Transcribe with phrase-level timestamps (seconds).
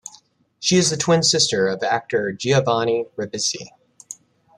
[0.59, 3.67] She is the twin sister of actor Giovanni Ribisi.